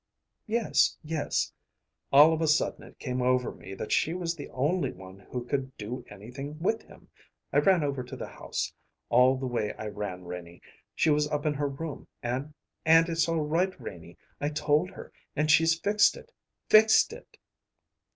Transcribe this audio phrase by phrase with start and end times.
[0.47, 1.53] "Yes, yes."
[2.11, 5.45] "All of a sudden it came over me that she was the only one who
[5.45, 7.09] could do anything with him.
[7.53, 8.73] I ran over to the house
[9.09, 10.63] all the way I ran, Renie.
[10.95, 14.17] She was up in her room, and and it's all right, Renie.
[14.39, 16.31] I told her, and she's fixed it
[16.67, 17.37] fixed it!"